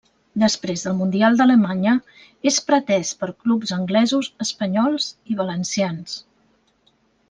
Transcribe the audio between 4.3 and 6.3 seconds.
espanyols i valencians.